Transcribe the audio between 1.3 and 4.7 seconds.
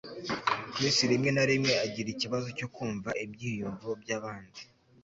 na rimwe agira ikibazo cyo kumva ibyiyumvo byabandi